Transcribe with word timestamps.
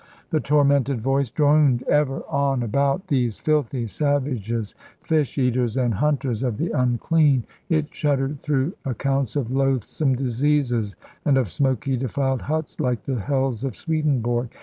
The 0.31 0.39
tormented 0.39 0.99
voice 0.99 1.29
droned 1.29 1.83
ever 1.83 2.23
on 2.27 2.63
about 2.63 3.05
these 3.05 3.37
filthy 3.39 3.85
savages, 3.85 4.73
fish 5.03 5.37
eaters, 5.37 5.77
and 5.77 5.93
hunters 5.93 6.41
of 6.41 6.57
the 6.57 6.71
unclean; 6.71 7.43
it 7.69 7.93
shuddered 7.93 8.39
through 8.39 8.73
accounts 8.83 9.35
of 9.35 9.51
loathsome 9.51 10.15
diseases, 10.15 10.95
and 11.23 11.37
of 11.37 11.49
smoky 11.49 11.97
defiled 11.97 12.41
huts 12.41 12.79
like 12.79 13.03
the 13.03 13.19
hells 13.19 13.63
of 13.63 13.75
Swedenborg. 13.75 14.49